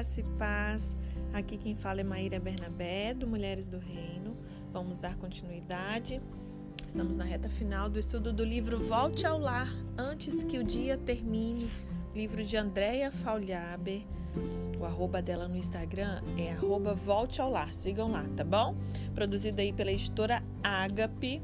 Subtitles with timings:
[0.00, 0.96] graça e paz.
[1.30, 4.34] Aqui quem fala é Maíra Bernabé, do Mulheres do Reino.
[4.72, 6.22] Vamos dar continuidade.
[6.86, 9.68] Estamos na reta final do estudo do livro Volte ao Lar
[9.98, 11.68] Antes que o Dia Termine,
[12.14, 14.00] livro de Andréia Faulhaber.
[14.80, 17.74] O arroba dela no Instagram é arroba Volte ao Lar.
[17.74, 18.74] Sigam lá, tá bom?
[19.14, 21.42] Produzido aí pela editora Agape.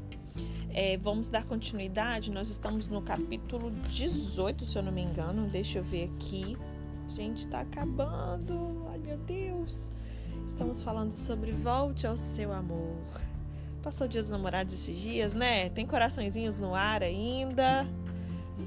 [0.73, 2.31] É, vamos dar continuidade.
[2.31, 5.47] Nós estamos no capítulo 18, se eu não me engano.
[5.47, 6.57] Deixa eu ver aqui.
[7.07, 8.85] Gente, está acabando.
[8.89, 9.91] Ai, meu Deus.
[10.47, 12.97] Estamos falando sobre volte ao seu amor.
[13.81, 15.69] Passou o dia dos namorados esses dias, né?
[15.69, 17.87] Tem coraçõezinhos no ar ainda.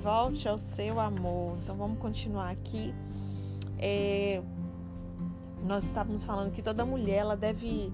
[0.03, 1.59] Volte ao seu amor.
[1.63, 2.95] Então vamos continuar aqui.
[3.79, 4.43] É,
[5.63, 7.93] nós estávamos falando que toda mulher ela deve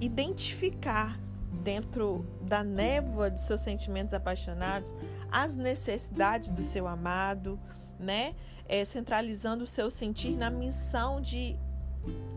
[0.00, 1.20] identificar
[1.62, 4.94] dentro da névoa de seus sentimentos apaixonados,
[5.30, 7.58] as necessidades do seu amado,
[7.98, 8.34] né?
[8.66, 11.56] É, centralizando o seu sentir na missão de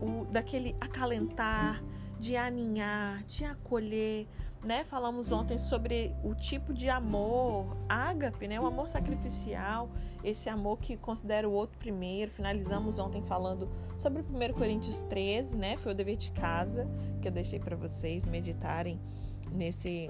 [0.00, 1.82] o, daquele acalentar,
[2.18, 4.26] de aninhar, de acolher,
[4.64, 4.84] né?
[4.84, 8.60] Falamos ontem sobre o tipo de amor ágape, né?
[8.60, 9.90] O amor sacrificial,
[10.22, 12.30] esse amor que considera o outro primeiro.
[12.30, 15.76] Finalizamos ontem falando sobre o 1 Coríntios 13, né?
[15.76, 16.88] Foi o dever de casa
[17.20, 19.00] que eu deixei para vocês meditarem
[19.50, 20.08] nesse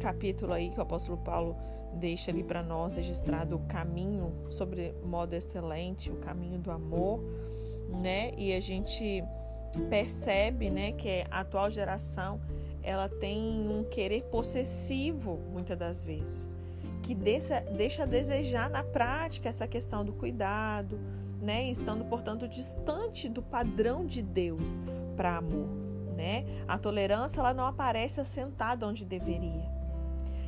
[0.00, 1.56] capítulo aí que o apóstolo Paulo
[1.94, 7.22] deixa ali para nós registrado o caminho sobre modo excelente, o caminho do amor,
[8.02, 8.32] né?
[8.36, 9.24] E a gente
[9.88, 12.40] percebe, né, que a atual geração
[12.82, 16.56] ela tem um querer possessivo muitas das vezes,
[17.02, 20.98] que deixa, deixa a desejar na prática essa questão do cuidado,
[21.40, 24.80] né, estando portanto distante do padrão de Deus
[25.16, 25.68] para amor,
[26.16, 26.44] né?
[26.68, 29.83] A tolerância ela não aparece assentada onde deveria.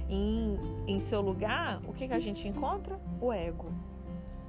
[0.08, 3.00] Em, em seu lugar, o que, que a gente encontra?
[3.20, 3.72] O ego,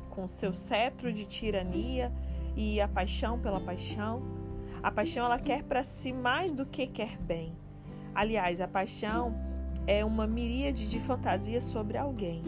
[0.09, 2.11] com seu cetro de tirania
[2.55, 4.21] e a paixão pela paixão.
[4.83, 7.57] A paixão ela quer para si mais do que quer bem.
[8.13, 9.35] Aliás, a paixão
[9.87, 12.43] é uma miríade de fantasias sobre alguém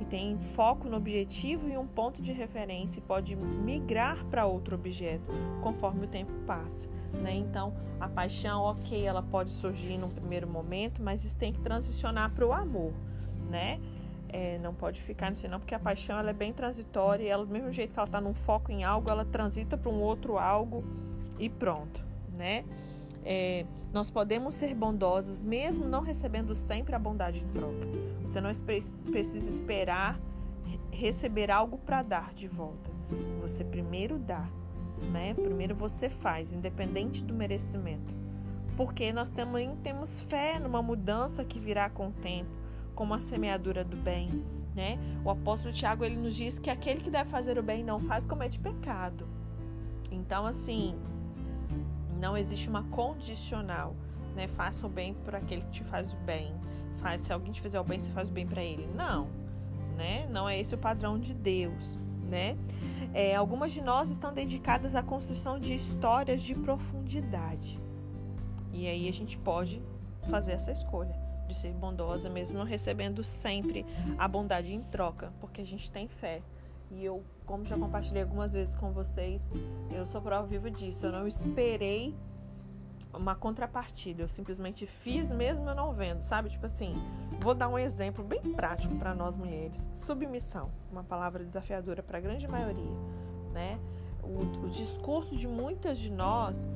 [0.00, 4.74] e tem foco no objetivo e um ponto de referência e pode migrar para outro
[4.74, 5.30] objeto
[5.62, 6.88] conforme o tempo passa.
[7.12, 7.34] Né?
[7.34, 12.32] Então, a paixão, ok, ela pode surgir num primeiro momento, mas isso tem que transicionar
[12.32, 12.92] para o amor,
[13.50, 13.78] né?
[14.32, 17.44] É, não pode ficar nisso não, porque a paixão ela é bem transitória e ela,
[17.44, 20.38] do mesmo jeito que ela está num foco em algo, ela transita para um outro
[20.38, 20.84] algo
[21.36, 22.00] e pronto,
[22.32, 22.64] né?
[23.24, 27.86] É, nós podemos ser bondosos mesmo não recebendo sempre a bondade em troca.
[28.22, 28.50] Você não
[29.10, 30.18] precisa esperar
[30.90, 32.90] receber algo para dar de volta.
[33.40, 34.48] Você primeiro dá,
[35.10, 35.34] né?
[35.34, 38.14] Primeiro você faz, independente do merecimento.
[38.76, 42.50] Porque nós também temos fé numa mudança que virá com o tempo,
[42.94, 44.44] como a semeadura do bem,
[44.74, 44.98] né?
[45.24, 48.26] O apóstolo Tiago ele nos diz que aquele que deve fazer o bem não faz
[48.26, 49.26] comete pecado.
[50.10, 50.94] Então assim,
[52.20, 53.96] não existe uma condicional,
[54.36, 54.46] né?
[54.46, 56.54] Faça o bem por aquele que te faz o bem.
[56.98, 58.86] Faz, se alguém te fizer o bem, você faz o bem para ele.
[58.94, 59.28] Não,
[59.96, 60.28] né?
[60.30, 61.98] Não é esse o padrão de Deus,
[62.28, 62.56] né?
[63.14, 67.80] É, algumas de nós estão dedicadas à construção de histórias de profundidade.
[68.72, 69.82] E aí a gente pode
[70.28, 73.84] fazer essa escolha de ser bondosa, mesmo não recebendo sempre
[74.16, 76.42] a bondade em troca, porque a gente tem fé
[76.90, 79.50] e eu, como já compartilhei algumas vezes com vocês,
[79.90, 81.06] eu sou prova viva disso.
[81.06, 82.16] Eu não esperei
[83.12, 84.22] uma contrapartida.
[84.22, 86.48] Eu simplesmente fiz mesmo eu não vendo, sabe?
[86.48, 86.94] Tipo assim,
[87.40, 89.88] vou dar um exemplo bem prático para nós mulheres.
[89.92, 92.96] Submissão, uma palavra desafiadora para a grande maioria,
[93.52, 93.78] né?
[94.22, 96.68] O, o, discurso de muitas de nós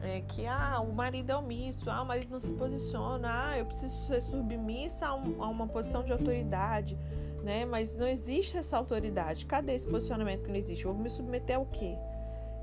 [0.00, 3.66] é que ah, o marido é omisso, ah, o marido não se posiciona, ah, eu
[3.66, 6.98] preciso ser submissa a, um, a uma posição de autoridade
[7.42, 7.64] né?
[7.64, 9.46] Mas não existe essa autoridade.
[9.46, 10.84] Cadê esse posicionamento que não existe?
[10.84, 11.96] Eu vou me submeter ao quê?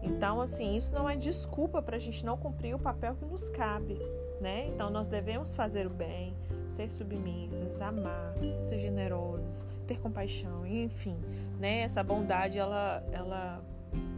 [0.02, 3.50] Então, assim, isso não é desculpa para a gente não cumprir o papel que nos
[3.50, 4.00] cabe,
[4.40, 4.68] né?
[4.68, 6.34] Então, nós devemos fazer o bem,
[6.70, 8.34] ser submissas, amar,
[8.64, 11.18] ser generosos, ter compaixão, enfim,
[11.60, 11.82] né?
[11.82, 13.62] Essa bondade, ela, ela,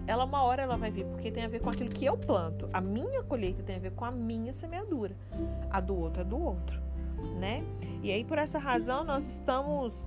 [0.05, 2.69] ela uma hora ela vai vir, porque tem a ver com aquilo que eu planto.
[2.71, 5.15] A minha colheita tem a ver com a minha semeadura.
[5.71, 6.79] A do outro é do outro,
[7.39, 7.63] né?
[8.03, 10.05] E aí, por essa razão, nós estamos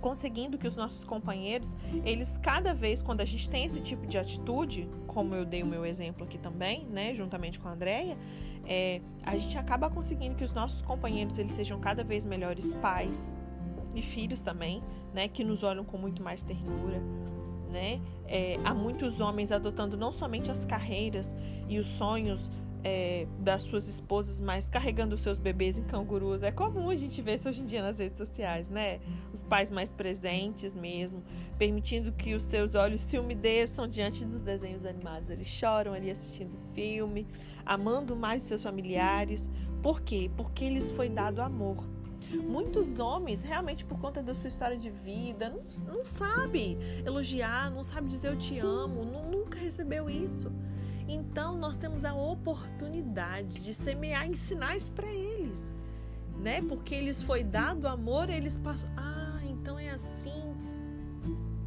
[0.00, 4.18] conseguindo que os nossos companheiros, eles cada vez quando a gente tem esse tipo de
[4.18, 8.16] atitude, como eu dei o meu exemplo aqui também, né, juntamente com a Andrea,
[8.66, 13.36] é, a gente acaba conseguindo que os nossos companheiros eles sejam cada vez melhores pais
[13.94, 14.82] e filhos também,
[15.12, 17.02] né, que nos olham com muito mais ternura,
[17.70, 18.00] né?
[18.26, 21.34] É, há muitos homens adotando não somente as carreiras
[21.68, 22.50] e os sonhos
[22.82, 26.42] é, das suas esposas, mas carregando os seus bebês em cangurus.
[26.42, 29.00] É comum a gente ver isso hoje em dia nas redes sociais, né?
[29.32, 31.22] Os pais mais presentes mesmo,
[31.58, 35.28] permitindo que os seus olhos se umedeçam diante dos desenhos animados.
[35.28, 37.26] Eles choram ali assistindo filme,
[37.64, 39.48] amando mais seus familiares.
[39.82, 40.30] Por quê?
[40.36, 41.84] Porque lhes foi dado amor.
[42.32, 45.62] Muitos homens, realmente por conta da sua história de vida, não,
[45.92, 50.50] não sabe elogiar, não sabe dizer eu te amo, não, nunca recebeu isso.
[51.12, 55.72] Então nós temos a oportunidade de semear, ensinar isso para eles,
[56.38, 56.62] né?
[56.62, 60.54] Porque eles foi dado amor, eles passam, ah, então é assim.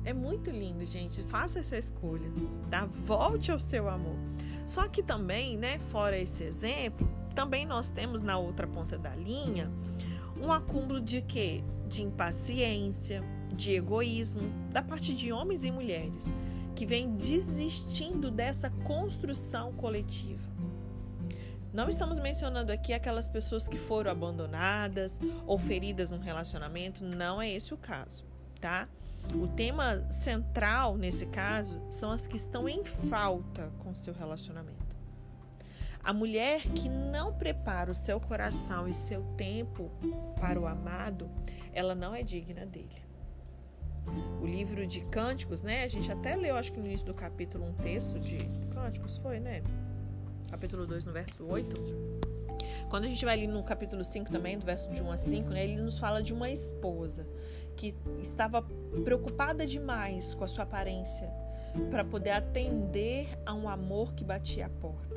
[0.05, 1.21] É muito lindo, gente.
[1.23, 2.31] Faça essa escolha,
[2.69, 2.85] tá?
[2.85, 4.15] Volte ao seu amor.
[4.65, 7.05] Só que também, né, fora esse exemplo,
[7.35, 9.69] também nós temos na outra ponta da linha
[10.41, 11.61] um acúmulo de quê?
[11.89, 13.21] De impaciência,
[13.53, 16.31] de egoísmo da parte de homens e mulheres
[16.75, 20.51] que vem desistindo dessa construção coletiva.
[21.73, 27.49] Não estamos mencionando aqui aquelas pessoas que foram abandonadas ou feridas num relacionamento, não é
[27.49, 28.23] esse o caso,
[28.61, 28.87] tá?
[29.33, 34.95] O tema central nesse caso são as que estão em falta com seu relacionamento.
[36.03, 39.89] A mulher que não prepara o seu coração e seu tempo
[40.39, 41.31] para o amado,
[41.71, 43.01] ela não é digna dele.
[44.41, 45.83] O livro de Cânticos, né?
[45.83, 48.37] A gente até leu, acho que no início do capítulo, um texto de
[48.73, 49.63] Cânticos, foi, né?
[50.49, 52.23] Capítulo 2, no verso 8.
[52.89, 55.49] Quando a gente vai ali no capítulo 5 também, do verso de 1 a 5,
[55.49, 55.63] né?
[55.63, 57.25] Ele nos fala de uma esposa
[57.75, 58.61] que estava
[59.03, 61.27] preocupada demais com a sua aparência
[61.89, 65.15] para poder atender a um amor que batia a porta.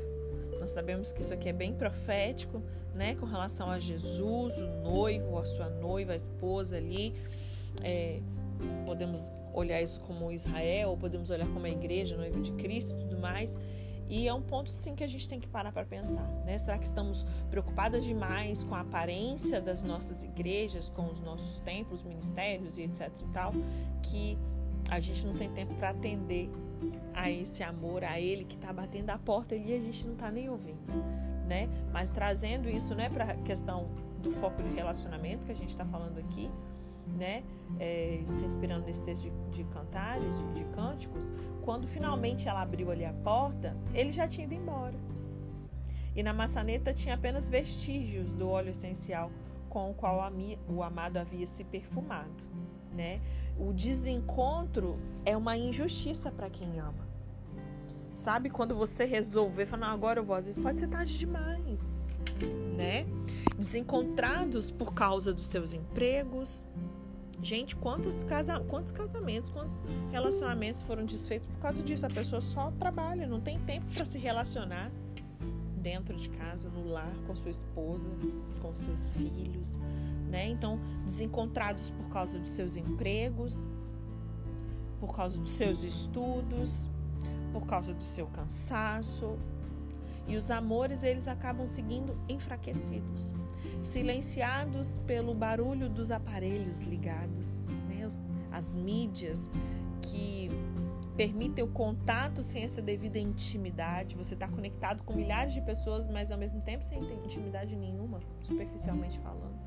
[0.58, 2.62] Nós sabemos que isso aqui é bem profético,
[2.94, 7.14] né, com relação a Jesus, o noivo, a sua noiva, a esposa ali.
[7.82, 8.20] É,
[8.84, 12.98] podemos olhar isso como Israel, ou podemos olhar como a igreja, noivo de Cristo e
[12.98, 13.56] tudo mais.
[14.08, 16.56] E é um ponto sim que a gente tem que parar para pensar, né?
[16.58, 22.04] Será que estamos preocupadas demais com a aparência das nossas igrejas, com os nossos templos,
[22.04, 23.52] ministérios e etc e tal,
[24.02, 24.38] que
[24.88, 26.48] a gente não tem tempo para atender
[27.12, 30.12] a esse amor, a ele que está batendo a porta ali e a gente não
[30.12, 30.86] está nem ouvindo,
[31.48, 31.68] né?
[31.92, 33.88] Mas trazendo isso, né, para a questão
[34.22, 36.50] do foco de relacionamento que a gente está falando aqui,
[37.16, 37.42] né,
[37.78, 41.32] é, se inspirando nesse texto de, de cantares, de, de cânticos,
[41.62, 44.94] quando finalmente ela abriu ali a porta, ele já tinha ido embora.
[46.14, 49.30] E na maçaneta tinha apenas vestígios do óleo essencial
[49.68, 50.32] com o qual
[50.68, 52.44] o amado havia se perfumado,
[52.94, 53.20] né?
[53.58, 57.06] O desencontro é uma injustiça para quem ama.
[58.14, 62.00] Sabe quando você resolver falar, agora eu vou, às vezes pode ser tarde demais,
[62.74, 63.06] né?
[63.58, 66.66] Desencontrados por causa dos seus empregos,
[67.46, 72.04] Gente, quantos, casa, quantos casamentos, quantos relacionamentos foram desfeitos por causa disso?
[72.04, 74.90] A pessoa só trabalha, não tem tempo para se relacionar
[75.76, 78.10] dentro de casa, no lar, com sua esposa,
[78.60, 79.78] com seus filhos,
[80.28, 80.48] né?
[80.48, 83.64] Então, desencontrados por causa dos seus empregos,
[84.98, 86.90] por causa dos seus estudos,
[87.52, 89.38] por causa do seu cansaço.
[90.26, 93.32] E os amores, eles acabam seguindo enfraquecidos
[93.82, 98.06] silenciados pelo barulho dos aparelhos ligados, né?
[98.50, 99.50] as mídias
[100.02, 100.50] que
[101.16, 104.16] permitem o contato sem essa devida intimidade.
[104.16, 109.18] Você está conectado com milhares de pessoas, mas ao mesmo tempo sem intimidade nenhuma, superficialmente
[109.20, 109.58] falando,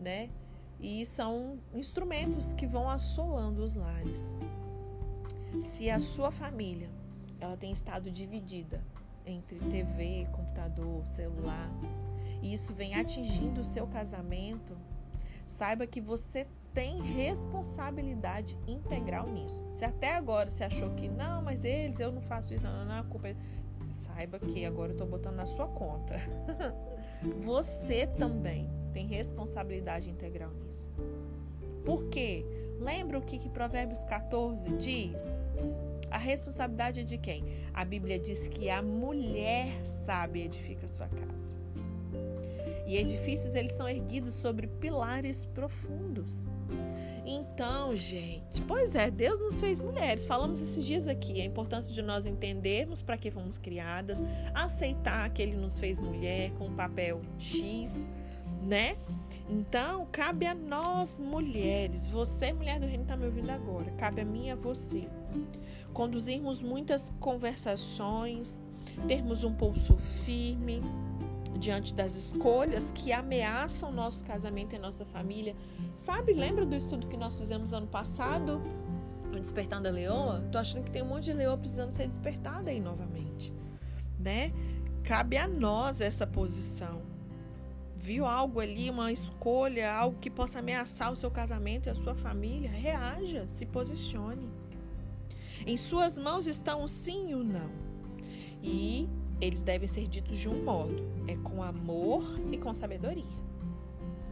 [0.00, 0.30] né?
[0.78, 4.34] E são instrumentos que vão assolando os lares.
[5.60, 6.88] Se a sua família
[7.38, 8.82] ela tem estado dividida
[9.30, 11.70] entre TV, computador, celular,
[12.42, 14.76] e isso vem atingindo o seu casamento,
[15.46, 19.64] saiba que você tem responsabilidade integral nisso.
[19.68, 22.84] Se até agora você achou que não, mas eles, eu não faço isso, não, não,
[22.86, 23.36] não a culpa é.
[23.90, 26.14] Saiba que agora eu estou botando na sua conta.
[27.42, 30.88] você também tem responsabilidade integral nisso.
[31.84, 32.46] Por quê?
[32.78, 35.42] Lembra o que, que Provérbios 14 diz?
[36.10, 37.44] A responsabilidade é de quem?
[37.72, 41.58] A Bíblia diz que a mulher sabe edifica sua casa.
[42.86, 46.48] E edifícios eles são erguidos sobre pilares profundos.
[47.24, 50.24] Então, gente, pois é, Deus nos fez mulheres.
[50.24, 54.20] Falamos esses dias aqui a importância de nós entendermos para que fomos criadas,
[54.52, 58.04] aceitar que Ele nos fez mulher com um papel X,
[58.60, 58.96] né?
[59.48, 64.24] Então, cabe a nós mulheres, você, mulher do reino, está me ouvindo agora, cabe a
[64.24, 65.08] mim e a você,
[65.92, 68.60] conduzirmos muitas conversações,
[69.08, 70.80] termos um pulso firme,
[71.58, 75.54] diante das escolhas que ameaçam nosso casamento e nossa família.
[75.92, 78.62] Sabe, lembra do estudo que nós fizemos ano passado?
[79.32, 80.44] Despertando a Leoa?
[80.52, 83.52] Tô achando que tem um monte de leoa precisando ser despertada aí novamente,
[84.18, 84.52] né?
[85.02, 87.02] cabe a nós essa posição.
[88.00, 92.14] Viu algo ali, uma escolha, algo que possa ameaçar o seu casamento e a sua
[92.14, 92.70] família?
[92.70, 94.48] Reaja, se posicione.
[95.66, 97.70] Em suas mãos estão o sim e o não.
[98.62, 99.06] E
[99.38, 100.96] eles devem ser ditos de um modo:
[101.28, 103.38] é com amor e com sabedoria,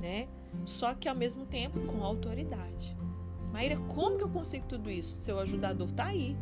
[0.00, 0.28] né?
[0.64, 2.96] Só que ao mesmo tempo com autoridade.
[3.52, 5.20] Maíra, como que eu consigo tudo isso?
[5.20, 6.34] Seu ajudador está aí,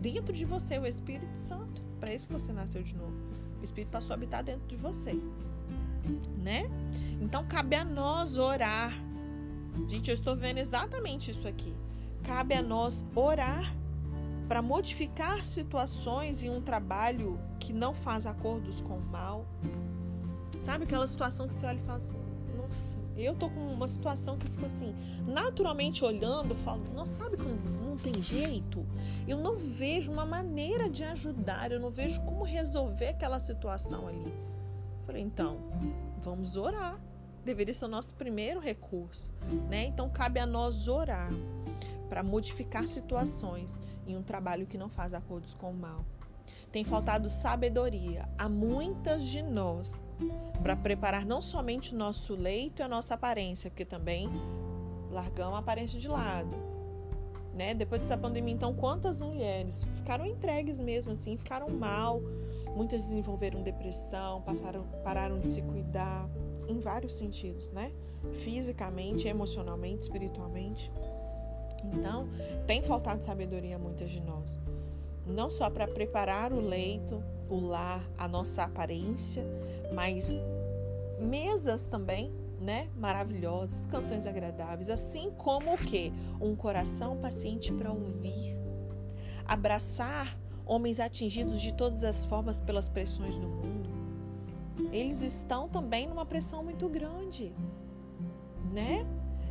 [0.00, 1.82] dentro de você, o Espírito Santo.
[2.00, 3.16] Para isso que você nasceu de novo.
[3.60, 5.20] O Espírito passou a habitar dentro de você,
[6.38, 6.70] né?
[7.20, 8.92] Então cabe a nós orar.
[9.88, 11.74] Gente, eu estou vendo exatamente isso aqui.
[12.22, 13.74] Cabe a nós orar
[14.48, 19.46] para modificar situações em um trabalho que não faz acordos com o mal.
[20.58, 22.18] Sabe aquela situação que você olha e fala assim:
[22.56, 24.94] nossa, eu tô com uma situação que fico assim,
[25.26, 28.84] naturalmente olhando, falo, nossa, sabe como não tem jeito?
[29.26, 34.49] Eu não vejo uma maneira de ajudar, eu não vejo como resolver aquela situação ali.
[35.10, 35.58] Falei, então,
[36.18, 36.96] vamos orar.
[37.44, 39.32] Deveria ser o nosso primeiro recurso,
[39.68, 39.86] né?
[39.86, 41.28] Então cabe a nós orar
[42.08, 46.04] para modificar situações em um trabalho que não faz acordos com o mal.
[46.70, 50.04] Tem faltado sabedoria a muitas de nós
[50.62, 54.28] para preparar não somente o nosso leito e a nossa aparência, porque também
[55.10, 56.69] largamos a aparência de lado.
[57.60, 57.74] Né?
[57.74, 62.22] Depois dessa pandemia, então, quantas mulheres ficaram entregues mesmo assim, ficaram mal,
[62.74, 66.26] muitas desenvolveram depressão, passaram, pararam de se cuidar
[66.66, 67.92] em vários sentidos, né?
[68.32, 70.90] Fisicamente, emocionalmente, espiritualmente.
[71.84, 72.30] Então,
[72.66, 74.58] tem faltado sabedoria a muitas de nós.
[75.26, 79.44] Não só para preparar o leito, o lar, a nossa aparência,
[79.92, 80.34] mas
[81.18, 82.88] mesas também, né?
[82.94, 86.12] Maravilhosas, canções agradáveis, assim como o que?
[86.40, 88.56] Um coração paciente para ouvir.
[89.46, 93.90] Abraçar homens atingidos de todas as formas pelas pressões do mundo.
[94.92, 97.52] Eles estão também numa pressão muito grande,
[98.72, 99.06] né?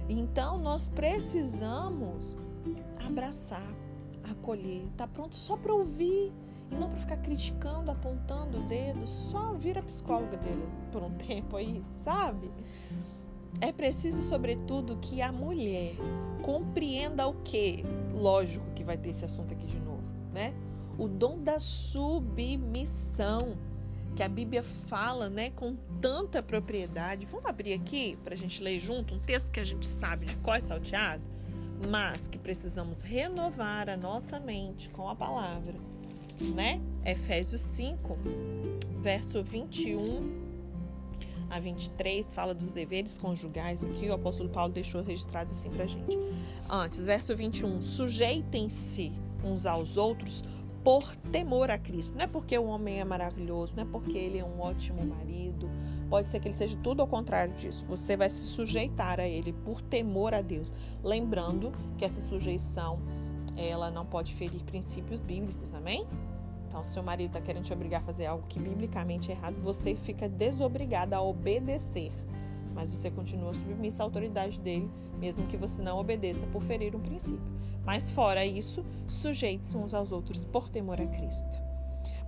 [0.07, 2.37] Então nós precisamos
[3.05, 3.75] abraçar,
[4.31, 6.31] acolher, tá pronto só para ouvir
[6.71, 11.55] e não para ficar criticando, apontando o dedo, só vira psicóloga dele por um tempo
[11.55, 12.49] aí, sabe?
[13.61, 15.95] É preciso, sobretudo, que a mulher
[16.41, 17.83] compreenda o que?
[18.13, 20.53] Lógico que vai ter esse assunto aqui de novo, né?
[20.97, 23.57] O dom da submissão
[24.15, 27.25] que a Bíblia fala, né, com tanta propriedade.
[27.25, 30.35] Vamos abrir aqui para a gente ler junto um texto que a gente sabe de
[30.37, 31.23] cor salteado,
[31.89, 35.75] mas que precisamos renovar a nossa mente com a palavra,
[36.47, 36.81] né?
[37.05, 38.17] Efésios 5,
[39.01, 40.49] verso 21
[41.49, 46.17] a 23 fala dos deveres conjugais aqui, o apóstolo Paulo deixou registrado assim pra gente.
[46.69, 49.11] Antes, verso 21, sujeitem-se
[49.43, 50.43] uns aos outros
[50.83, 52.15] por temor a Cristo.
[52.15, 55.69] Não é porque o homem é maravilhoso, não é porque ele é um ótimo marido.
[56.07, 57.85] Pode ser que ele seja tudo ao contrário disso.
[57.87, 60.73] Você vai se sujeitar a ele por temor a Deus.
[61.03, 62.99] Lembrando que essa sujeição
[63.57, 66.07] ela não pode ferir princípios bíblicos, amém?
[66.83, 69.95] Se seu marido está querendo te obrigar a fazer algo que biblicamente é errado, você
[69.95, 72.11] fica desobrigada a obedecer.
[72.73, 76.99] Mas você continua submissa à autoridade dele, mesmo que você não obedeça por ferir um
[76.99, 77.41] princípio.
[77.85, 81.69] Mas fora isso, sujeite-se uns aos outros por temor a Cristo.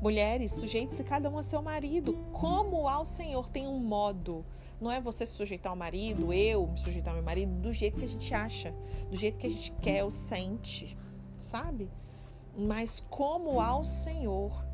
[0.01, 4.43] Mulheres, sujeite-se cada um a seu marido, como ao Senhor tem um modo.
[4.81, 7.99] Não é você se sujeitar ao marido, eu me sujeitar ao meu marido, do jeito
[7.99, 8.73] que a gente acha,
[9.11, 10.97] do jeito que a gente quer ou sente,
[11.37, 11.87] sabe?
[12.57, 14.65] Mas como ao Senhor.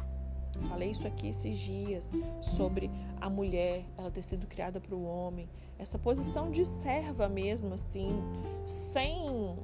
[0.68, 2.90] Falei isso aqui esses dias sobre
[3.22, 8.10] a mulher, ela ter sido criada para o homem, essa posição de serva mesmo, assim,
[8.66, 9.56] sem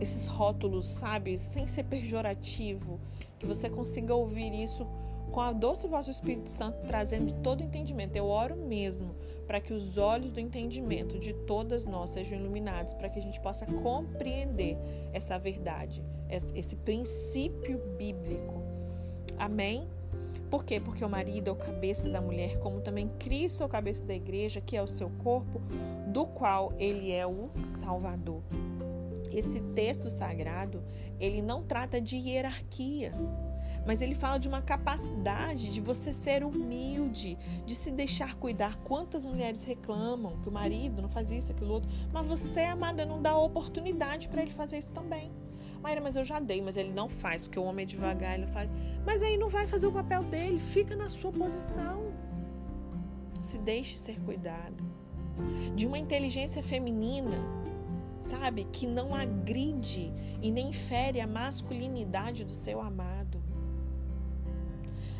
[0.00, 1.36] esses rótulos, sabe?
[1.36, 2.98] Sem ser pejorativo.
[3.38, 4.86] Que você consiga ouvir isso
[5.30, 8.16] com a doce voz do Espírito Santo trazendo de todo entendimento.
[8.16, 9.14] Eu oro mesmo
[9.46, 13.40] para que os olhos do entendimento de todas nós sejam iluminados, para que a gente
[13.40, 14.76] possa compreender
[15.12, 18.62] essa verdade, esse princípio bíblico.
[19.38, 19.88] Amém?
[20.50, 20.80] Por quê?
[20.80, 24.14] Porque o marido é o cabeça da mulher, como também Cristo é o cabeça da
[24.14, 25.62] igreja, que é o seu corpo,
[26.08, 28.42] do qual ele é o Salvador.
[29.30, 30.82] Esse texto sagrado,
[31.20, 33.12] ele não trata de hierarquia,
[33.86, 38.76] mas ele fala de uma capacidade de você ser humilde, de se deixar cuidar.
[38.82, 43.22] Quantas mulheres reclamam que o marido não faz isso, aquilo outro, mas você, amada, não
[43.22, 45.30] dá oportunidade para ele fazer isso também.
[45.80, 48.46] Maíra, mas eu já dei, mas ele não faz, porque o homem é devagar, ele
[48.48, 48.72] faz.
[49.04, 52.12] Mas aí não vai fazer o papel dele, fica na sua posição.
[53.42, 54.84] Se deixe ser cuidado.
[55.74, 57.38] De uma inteligência feminina
[58.20, 58.64] sabe?
[58.64, 63.42] Que não agride e nem fere a masculinidade do seu amado.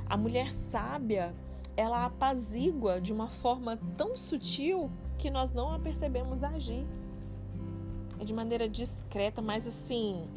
[0.06, 1.34] A mulher sábia,
[1.76, 6.86] ela apazigua de uma forma tão sutil que nós não a percebemos agir.
[8.18, 10.28] É de maneira discreta, mas assim,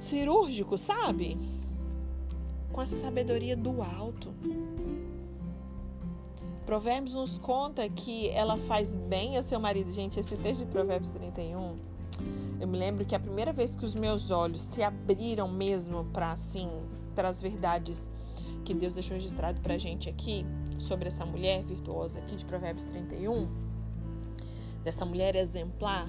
[0.00, 1.38] cirúrgico, sabe?
[2.72, 4.32] Com essa sabedoria do alto.
[6.64, 9.92] Provérbios nos conta que ela faz bem ao seu marido.
[9.92, 11.76] Gente, esse texto de Provérbios 31,
[12.60, 16.32] eu me lembro que a primeira vez que os meus olhos se abriram mesmo para
[16.32, 16.70] assim,
[17.14, 18.10] para as verdades
[18.64, 20.46] que Deus deixou registrado para a gente aqui
[20.78, 23.48] sobre essa mulher virtuosa aqui de Provérbios 31,
[24.82, 26.08] dessa mulher exemplar.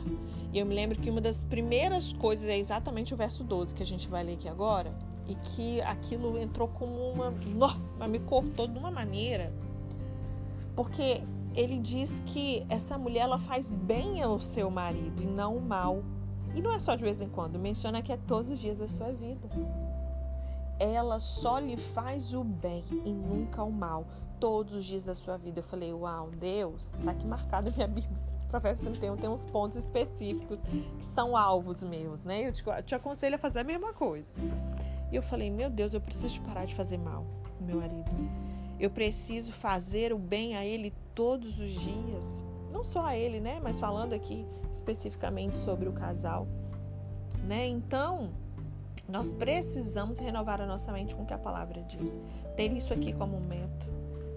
[0.53, 3.83] E eu me lembro que uma das primeiras coisas é exatamente o verso 12 que
[3.83, 4.93] a gente vai ler aqui agora,
[5.27, 7.31] e que aquilo entrou como uma,
[8.07, 9.53] me cortou de uma maneira
[10.75, 11.23] porque
[11.55, 16.03] ele diz que essa mulher ela faz bem ao seu marido e não o mal.
[16.55, 18.87] E não é só de vez em quando, menciona que é todos os dias da
[18.87, 19.49] sua vida.
[20.79, 24.05] Ela só lhe faz o bem e nunca o mal,
[24.39, 25.59] todos os dias da sua vida.
[25.59, 28.31] Eu falei, uau, Deus, tá aqui marcado na minha Bíblia.
[28.51, 32.49] Provérbios 31 tem uns pontos específicos que são alvos meus, né?
[32.49, 34.27] Eu te, te aconselho a fazer a mesma coisa.
[35.09, 37.25] E eu falei, meu Deus, eu preciso parar de fazer mal
[37.57, 38.11] com meu marido.
[38.77, 42.43] Eu preciso fazer o bem a Ele todos os dias.
[42.73, 43.61] Não só a Ele, né?
[43.63, 46.45] Mas falando aqui especificamente sobre o casal,
[47.47, 47.65] né?
[47.65, 48.31] Então,
[49.07, 52.19] nós precisamos renovar a nossa mente com o que a palavra diz.
[52.57, 53.87] Ter isso aqui como meta,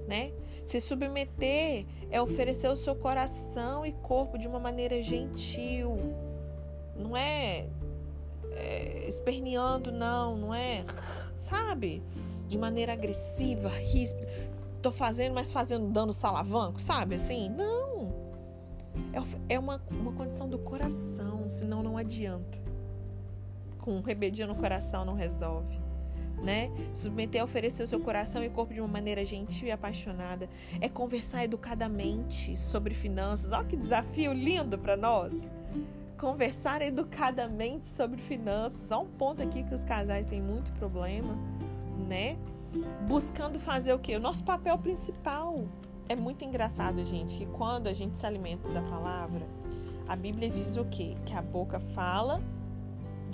[0.06, 0.32] né?
[0.64, 5.98] Se submeter é oferecer o seu coração e corpo de uma maneira gentil.
[6.96, 7.66] Não é,
[8.52, 10.84] é esperneando, não, não é,
[11.36, 12.02] sabe?
[12.48, 14.28] de maneira agressiva, ríspida.
[14.82, 17.14] Tô fazendo, mas fazendo dando salavanco, sabe?
[17.14, 18.12] Assim, não.
[19.12, 22.62] É, é uma, uma condição do coração, senão não adianta.
[23.78, 25.80] Com rebeldia no coração não resolve.
[26.44, 26.70] Né?
[26.92, 30.48] Submeter a oferecer o seu coração e corpo de uma maneira gentil e apaixonada.
[30.80, 33.50] É conversar educadamente sobre finanças.
[33.50, 35.32] Olha que desafio lindo para nós.
[36.18, 38.92] Conversar educadamente sobre finanças.
[38.92, 41.34] Há um ponto aqui que os casais têm muito problema
[42.04, 42.36] né?
[43.06, 44.14] Buscando fazer o que?
[44.16, 45.64] O nosso papel principal.
[46.08, 49.46] É muito engraçado, gente, que quando a gente se alimenta da palavra,
[50.06, 51.16] a Bíblia diz o quê?
[51.24, 52.42] Que a boca fala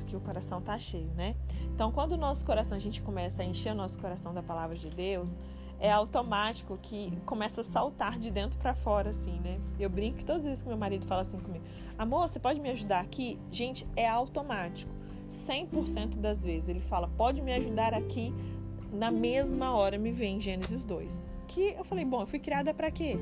[0.05, 1.35] que o coração tá cheio, né?
[1.75, 4.77] Então, quando o nosso coração, a gente começa a encher o nosso coração da palavra
[4.77, 5.39] de Deus,
[5.79, 9.59] é automático que começa a saltar de dentro para fora, assim, né?
[9.79, 11.65] Eu brinco que todas as vezes que meu marido fala assim comigo,
[11.99, 13.39] amor, você pode me ajudar aqui?
[13.51, 14.93] Gente, é automático.
[15.29, 18.35] 100% das vezes ele fala, pode me ajudar aqui,
[18.93, 21.30] na mesma hora me vem Gênesis 2.
[21.51, 23.19] Que eu falei, bom, eu fui criada para quê?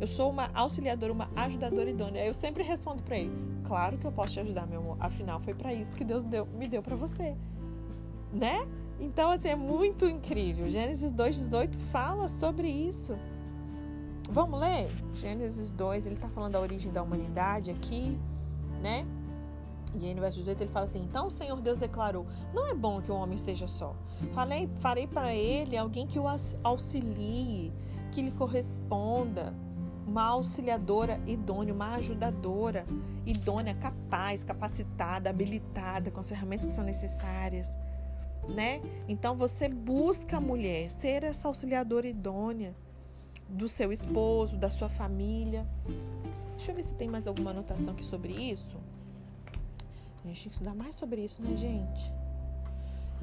[0.00, 2.24] Eu sou uma auxiliadora, uma ajudadora idônea.
[2.24, 3.32] Eu sempre respondo para ele:
[3.64, 4.96] Claro que eu posso te ajudar, meu amor.
[5.00, 7.34] Afinal, foi para isso que Deus deu, me deu para você.
[8.32, 8.66] Né?
[9.00, 10.70] Então, assim, é muito incrível.
[10.70, 13.16] Gênesis 2,18 fala sobre isso.
[14.30, 14.88] Vamos ler?
[15.14, 18.16] Gênesis 2, ele está falando da origem da humanidade aqui,
[18.80, 19.04] né?
[19.94, 22.74] E aí no verso 18 ele fala assim: Então o Senhor Deus declarou: Não é
[22.74, 23.94] bom que o homem esteja só.
[24.32, 26.24] Falei, farei para ele alguém que o
[26.62, 27.72] auxilie,
[28.10, 29.54] que lhe corresponda,
[30.06, 32.84] uma auxiliadora idônea, uma ajudadora
[33.26, 37.78] idônea, capaz, capacitada, habilitada, com as ferramentas que são necessárias.
[38.48, 38.80] Né?
[39.08, 42.74] Então você busca a mulher ser essa auxiliadora idônea
[43.48, 45.66] do seu esposo, da sua família.
[46.56, 48.76] Deixa eu ver se tem mais alguma anotação aqui sobre isso.
[50.24, 52.12] A gente tem que estudar mais sobre isso, né, gente?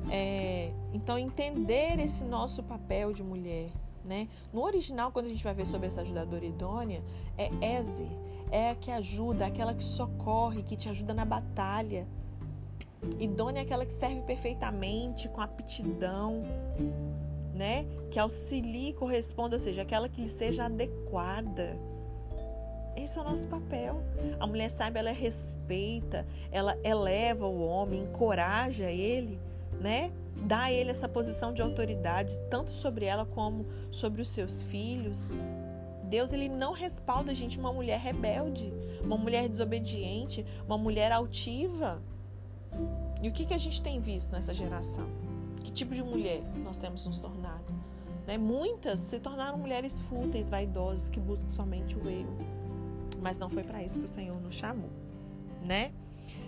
[0.09, 3.69] É, então, entender esse nosso papel de mulher.
[4.03, 4.27] Né?
[4.53, 7.03] No original, quando a gente vai ver sobre essa ajudadora idônea,
[7.37, 8.09] é Ezer,
[8.49, 12.07] é a que ajuda, aquela que socorre, que te ajuda na batalha.
[13.19, 16.41] Idônea é aquela que serve perfeitamente, com aptidão,
[17.53, 17.85] né?
[18.09, 21.77] Que auxilie e corresponda, ou seja, aquela que lhe seja adequada.
[22.95, 24.03] Esse é o nosso papel.
[24.39, 29.39] A mulher sabe, ela respeita, ela eleva o homem, encoraja ele,
[29.79, 30.11] né?
[30.35, 35.29] Dá a ele essa posição de autoridade, tanto sobre ela como sobre os seus filhos.
[36.03, 38.73] Deus ele não respalda a gente uma mulher rebelde,
[39.03, 42.01] uma mulher desobediente, uma mulher altiva.
[43.21, 45.05] E o que, que a gente tem visto nessa geração?
[45.63, 47.73] Que tipo de mulher nós temos nos tornado?
[48.25, 48.37] Né?
[48.37, 52.58] Muitas se tornaram mulheres fúteis, vaidosas, que buscam somente o eu
[53.21, 54.89] mas não foi para isso que o Senhor nos chamou,
[55.61, 55.91] né?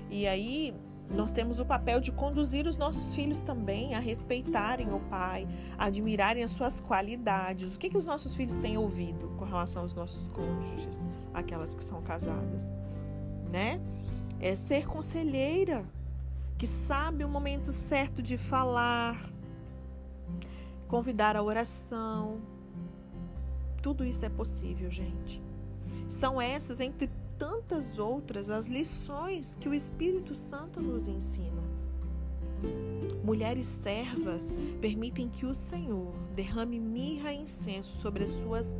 [0.09, 0.73] E aí
[1.09, 5.85] nós temos o papel de conduzir os nossos filhos também a respeitarem o pai, a
[5.85, 7.75] admirarem as suas qualidades.
[7.75, 10.99] O que, que os nossos filhos têm ouvido com relação aos nossos cônjuges,
[11.33, 12.65] aquelas que são casadas,
[13.51, 13.81] né?
[14.39, 15.85] É ser conselheira,
[16.57, 19.29] que sabe o momento certo de falar,
[20.87, 22.39] convidar a oração,
[23.81, 25.41] Tudo isso é possível, gente.
[26.11, 31.63] São essas, entre tantas outras, as lições que o Espírito Santo nos ensina.
[33.23, 38.75] Mulheres servas permitem que o Senhor derrame mirra e incenso sobre as suas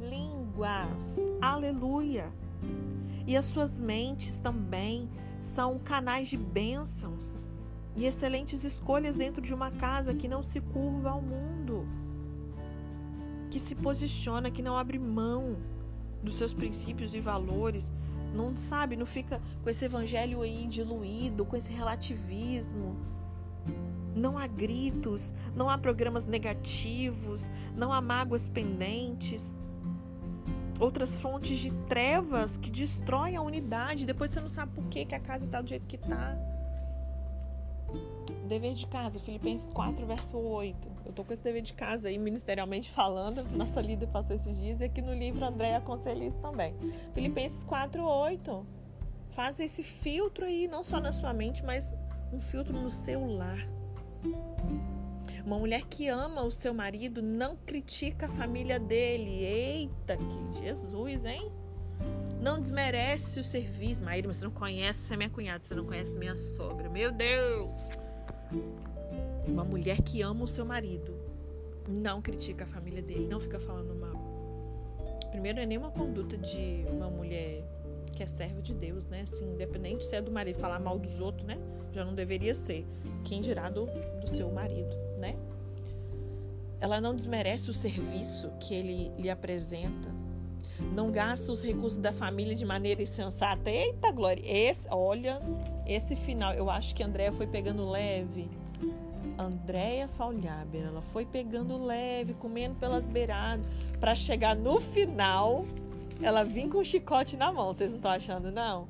[0.00, 1.18] línguas.
[1.40, 2.32] Aleluia!
[3.28, 7.38] E as suas mentes também são canais de bênçãos
[7.94, 11.86] e excelentes escolhas dentro de uma casa que não se curva ao mundo,
[13.50, 15.56] que se posiciona, que não abre mão
[16.22, 17.92] dos seus princípios e valores,
[18.34, 22.96] não sabe, não fica com esse evangelho aí diluído, com esse relativismo.
[24.14, 29.58] Não há gritos, não há programas negativos, não há mágoas pendentes.
[30.78, 34.04] Outras fontes de trevas que destroem a unidade.
[34.04, 36.36] Depois você não sabe por que, que a casa está do jeito que está.
[38.46, 40.88] Dever de casa, Filipenses 4, verso 8.
[41.06, 43.44] Eu tô com esse dever de casa aí, ministerialmente falando.
[43.56, 46.74] Nossa líder passou esses dias e aqui no livro André aconselha isso também.
[47.14, 48.66] Filipenses 4, 8.
[49.30, 51.94] Faça esse filtro aí, não só na sua mente, mas
[52.32, 53.66] um filtro no seu lar.
[55.44, 59.44] Uma mulher que ama o seu marido não critica a família dele.
[59.44, 61.50] Eita, que Jesus, hein?
[62.42, 64.02] Não desmerece o serviço.
[64.02, 66.88] Maíra, você não conhece, é minha cunhada, você não conhece minha sogra.
[66.88, 67.88] Meu Deus!
[69.46, 71.14] Uma mulher que ama o seu marido
[71.88, 74.12] não critica a família dele, não fica falando mal.
[75.30, 77.64] Primeiro, é nenhuma conduta de uma mulher
[78.12, 79.22] que é serva de Deus, né?
[79.22, 81.58] Assim, independente se é do marido, falar mal dos outros, né?
[81.92, 82.84] Já não deveria ser.
[83.24, 83.86] Quem dirá do,
[84.20, 85.36] do seu marido, né?
[86.80, 90.21] Ela não desmerece o serviço que ele lhe apresenta.
[90.94, 93.70] Não gasta os recursos da família de maneira insensata.
[93.70, 94.42] Eita, Glória!
[94.44, 95.40] Esse, olha,
[95.86, 98.48] esse final, eu acho que a Andréia foi pegando leve.
[99.38, 103.66] Andréia Falhaber, ela foi pegando leve, comendo pelas beiradas,
[103.98, 105.64] para chegar no final,
[106.20, 107.72] ela vir com o chicote na mão.
[107.72, 108.86] Vocês não estão achando, não?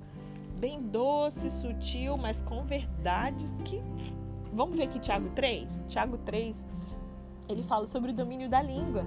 [0.59, 3.81] Bem doce, sutil, mas com verdades que.
[4.53, 5.83] Vamos ver aqui Tiago 3?
[5.89, 6.67] Tiago 3,
[7.49, 9.05] ele fala sobre o domínio da língua,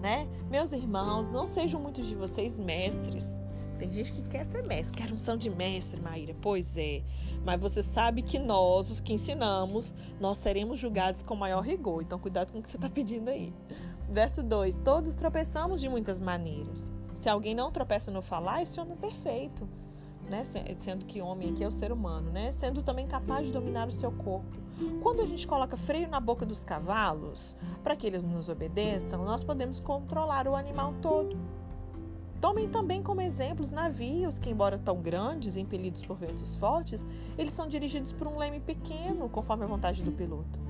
[0.00, 0.26] né?
[0.50, 3.40] Meus irmãos, não sejam muitos de vocês mestres
[3.80, 6.36] tem gente que quer ser mestre, quer unção de mestre, Maíra.
[6.42, 7.02] Pois é.
[7.42, 12.02] Mas você sabe que nós, os que ensinamos, nós seremos julgados com maior rigor.
[12.02, 13.54] Então, cuidado com o que você está pedindo aí.
[14.06, 16.92] Verso 2: Todos tropeçamos de muitas maneiras.
[17.14, 19.66] Se alguém não tropeça no falar, esse homem é perfeito.
[20.30, 20.44] Né?
[20.78, 22.52] Sendo que homem aqui é o ser humano, né?
[22.52, 24.60] Sendo também capaz de dominar o seu corpo.
[25.02, 29.42] Quando a gente coloca freio na boca dos cavalos para que eles nos obedeçam, nós
[29.42, 31.36] podemos controlar o animal todo.
[32.40, 37.04] Tomem também como exemplos navios que, embora tão grandes e impelidos por ventos fortes,
[37.36, 40.60] eles são dirigidos por um leme pequeno, conforme a vontade do piloto.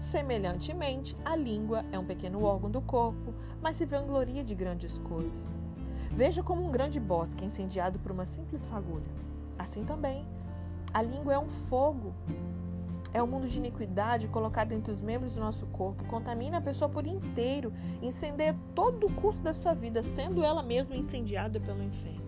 [0.00, 3.32] Semelhantemente, a língua é um pequeno órgão do corpo,
[3.62, 5.56] mas se vangloria de grandes coisas.
[6.10, 9.06] Veja como um grande bosque é incendiado por uma simples fagulha.
[9.58, 10.26] Assim também,
[10.92, 12.14] a língua é um fogo
[13.12, 16.88] é um mundo de iniquidade colocado entre os membros do nosso corpo, contamina a pessoa
[16.88, 22.18] por inteiro, incendeia todo o curso da sua vida, sendo ela mesma incendiada pelo inferno.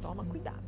[0.00, 0.66] Toma cuidado.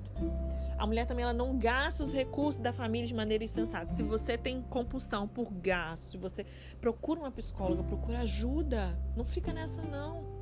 [0.76, 3.92] A mulher também ela não gasta os recursos da família de maneira insensata.
[3.92, 6.44] Se você tem compulsão por gasto, se você
[6.80, 10.39] procura uma psicóloga, procura ajuda, não fica nessa não.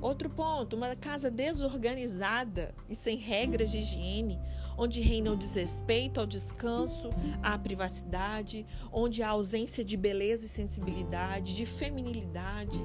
[0.00, 4.38] Outro ponto, uma casa desorganizada e sem regras de higiene
[4.80, 7.10] onde reina o desrespeito ao descanso,
[7.42, 12.80] à privacidade, onde há ausência de beleza e sensibilidade, de feminilidade.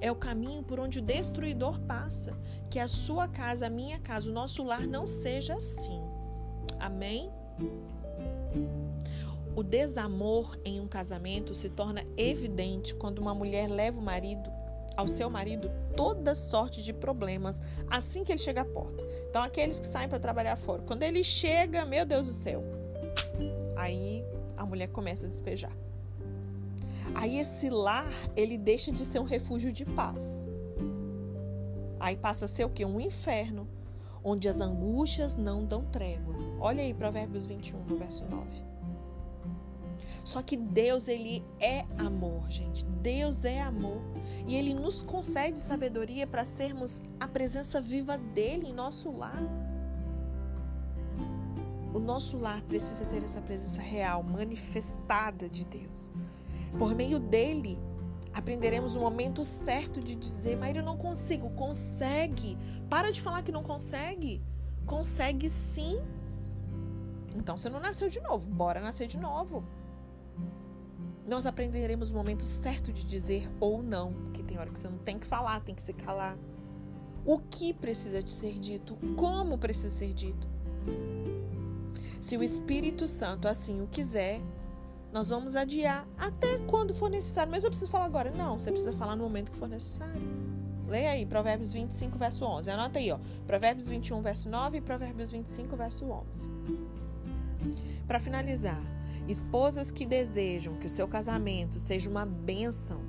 [0.00, 2.38] É o caminho por onde o destruidor passa.
[2.70, 6.00] Que a sua casa, a minha casa, o nosso lar não seja assim.
[6.78, 7.28] Amém?
[9.56, 14.48] O desamor em um casamento se torna evidente quando uma mulher leva o marido
[14.96, 19.02] ao seu marido toda sorte de problemas assim que ele chega à porta.
[19.28, 22.62] Então, aqueles que saem para trabalhar fora, quando ele chega, meu Deus do céu,
[23.76, 24.24] aí
[24.56, 25.72] a mulher começa a despejar.
[27.14, 30.46] Aí esse lar, ele deixa de ser um refúgio de paz.
[32.00, 32.84] Aí passa a ser o que?
[32.84, 33.68] Um inferno,
[34.22, 36.34] onde as angústias não dão trégua.
[36.58, 38.73] Olha aí Provérbios 21, no verso 9.
[40.24, 42.84] Só que Deus, ele é amor, gente.
[42.86, 44.00] Deus é amor.
[44.46, 49.42] E ele nos concede sabedoria para sermos a presença viva dele em nosso lar.
[51.92, 56.10] O nosso lar precisa ter essa presença real, manifestada de Deus.
[56.78, 57.78] Por meio dele,
[58.32, 61.50] aprenderemos o momento certo de dizer: Mas eu não consigo.
[61.50, 62.56] Consegue.
[62.88, 64.42] Para de falar que não consegue.
[64.86, 66.00] Consegue sim.
[67.36, 68.50] Então você não nasceu de novo.
[68.50, 69.62] Bora nascer de novo.
[71.26, 74.98] Nós aprenderemos o momento certo de dizer ou não, que tem hora que você não
[74.98, 76.36] tem que falar, tem que se calar.
[77.24, 80.46] O que precisa ser dito, como precisa ser dito.
[82.20, 84.40] Se o Espírito Santo assim o quiser,
[85.12, 87.50] nós vamos adiar até quando for necessário.
[87.50, 88.30] Mas eu preciso falar agora.
[88.30, 90.20] Não, você precisa falar no momento que for necessário.
[90.88, 92.70] Leia aí, Provérbios 25, verso 11.
[92.70, 93.18] Anota aí, ó.
[93.46, 96.48] Provérbios 21, verso 9 e Provérbios 25, verso 11.
[98.06, 98.82] Para finalizar,
[99.28, 103.00] esposas que desejam que o seu casamento seja uma bênção,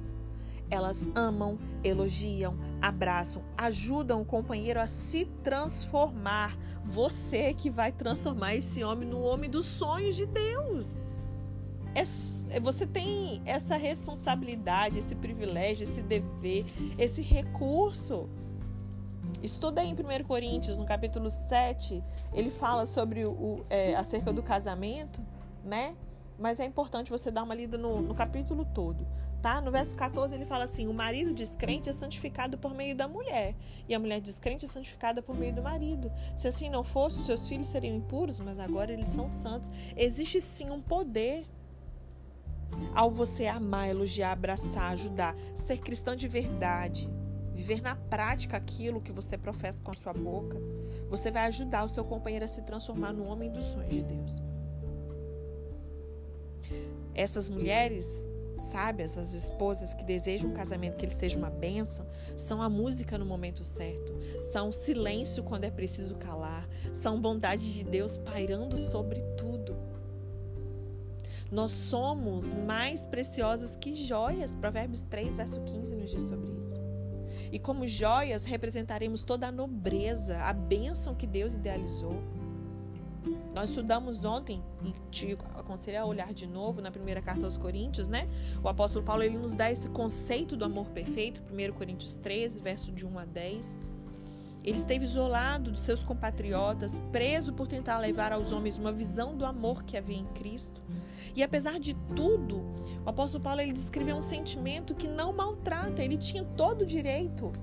[0.69, 6.58] elas amam, elogiam, abraçam, ajudam o companheiro a se transformar.
[6.84, 11.01] Você que vai transformar esse homem no homem dos sonhos de Deus.
[11.95, 12.04] É,
[12.56, 16.65] é, você tem essa responsabilidade, esse privilégio, esse dever,
[16.97, 18.28] esse recurso.
[19.41, 25.21] Estuda em 1 Coríntios, no capítulo 7, ele fala sobre o, é, acerca do casamento,
[25.65, 25.95] né?
[26.38, 29.08] Mas é importante você dar uma lida no, no capítulo todo,
[29.41, 29.62] tá?
[29.62, 33.56] No verso 14 ele fala assim: o marido descrente é santificado por meio da mulher,
[33.88, 36.12] e a mulher descrente é santificada por meio do marido.
[36.36, 39.71] Se assim não fosse, os seus filhos seriam impuros, mas agora eles são santos.
[39.95, 41.45] Existe sim um poder
[42.93, 47.10] ao você amar, elogiar, abraçar, ajudar, ser cristão de verdade,
[47.54, 50.60] viver na prática aquilo que você professa com a sua boca,
[51.10, 54.41] você vai ajudar o seu companheiro a se transformar no homem dos sonhos de Deus.
[57.15, 58.23] Essas mulheres
[58.71, 62.06] sábias, essas esposas que desejam um casamento que ele seja uma bênção,
[62.38, 64.13] são a música no momento certo,
[64.51, 69.75] são silêncio quando é preciso calar, são bondade de Deus pairando sobre tudo.
[71.51, 74.56] Nós somos mais preciosas que joias.
[74.56, 76.82] Provérbios 3, verso 15 nos diz sobre isso.
[77.51, 82.21] E como joias representaremos toda a nobreza, a bênção que Deus idealizou.
[83.56, 88.06] Nós estudamos ontem e te aconselho a olhar de novo na primeira carta aos Coríntios,
[88.06, 88.28] né?
[88.62, 92.91] O apóstolo Paulo ele nos dá esse conceito do amor perfeito, 1 Coríntios 13, verso
[92.91, 93.80] de 1 a 10.
[94.62, 99.46] Ele esteve isolado dos seus compatriotas, preso por tentar levar aos homens uma visão do
[99.46, 100.82] amor que havia em Cristo.
[101.34, 102.58] E apesar de tudo,
[103.06, 107.54] o apóstolo Paulo ele descreveu um sentimento que não maltrata, ele tinha todo o direito.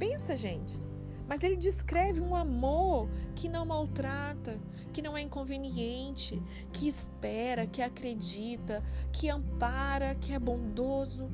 [0.00, 0.87] Pensa, gente.
[1.28, 4.58] Mas ele descreve um amor que não maltrata,
[4.92, 11.28] que não é inconveniente, que espera, que acredita, que ampara, que é bondoso,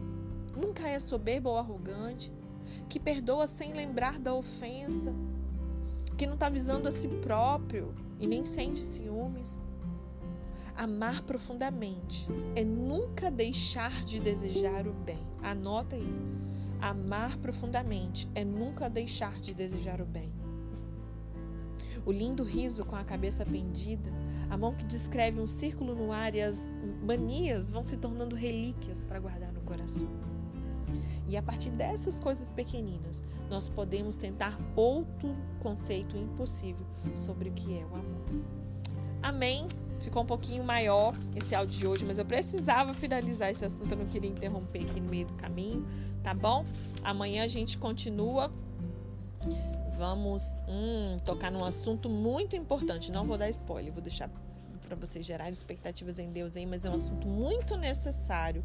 [0.56, 2.32] nunca é soberbo ou arrogante
[2.88, 5.12] que perdoa sem lembrar da ofensa,
[6.16, 9.58] que não está visando a si próprio e nem sente ciúmes.
[10.76, 15.24] Amar profundamente é nunca deixar de desejar o bem.
[15.42, 16.14] Anota aí.
[16.80, 20.32] Amar profundamente é nunca deixar de desejar o bem.
[22.06, 24.10] O lindo riso com a cabeça pendida,
[24.50, 29.02] a mão que descreve um círculo no ar e as manias vão se tornando relíquias
[29.04, 30.08] para guardar no coração.
[31.26, 37.78] E a partir dessas coisas pequeninas, nós podemos tentar outro conceito impossível sobre o que
[37.78, 38.44] é o amor.
[39.22, 39.66] Amém?
[40.04, 43.96] Ficou um pouquinho maior esse áudio de hoje, mas eu precisava finalizar esse assunto, eu
[43.96, 45.86] não queria interromper aqui no meio do caminho,
[46.22, 46.66] tá bom?
[47.02, 48.52] Amanhã a gente continua.
[49.96, 53.10] Vamos hum, tocar num assunto muito importante.
[53.10, 54.28] Não vou dar spoiler, vou deixar
[54.86, 58.62] para vocês gerarem expectativas em Deus aí, mas é um assunto muito necessário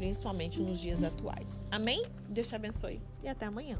[0.00, 1.62] principalmente nos dias atuais.
[1.70, 2.06] Amém?
[2.26, 3.78] Deus te abençoe e até amanhã.